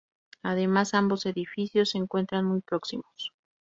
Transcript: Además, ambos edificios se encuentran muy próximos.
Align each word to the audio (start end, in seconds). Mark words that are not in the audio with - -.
Además, 0.41 0.95
ambos 0.95 1.27
edificios 1.27 1.91
se 1.91 1.99
encuentran 1.99 2.43
muy 2.45 2.61
próximos. 2.61 3.33